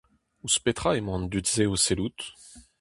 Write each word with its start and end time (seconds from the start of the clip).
Ouzh 0.43 0.59
petra 0.63 0.89
emañ 0.99 1.15
an 1.17 1.29
dud-se 1.31 1.63
o 1.73 1.75
sellout? 1.85 2.19